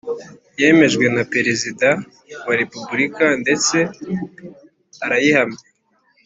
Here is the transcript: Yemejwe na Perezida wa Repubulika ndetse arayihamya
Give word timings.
Yemejwe 0.61 1.05
na 1.15 1.23
Perezida 1.33 1.87
wa 2.47 2.53
Repubulika 2.61 3.25
ndetse 3.43 3.77
arayihamya 5.05 5.61